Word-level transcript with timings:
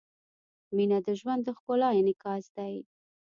•مینه 0.75 0.97
د 1.05 1.07
ژوند 1.19 1.41
د 1.45 1.47
ښکلا 1.57 1.89
انعکاس 1.99 2.45
دی. 2.57 2.75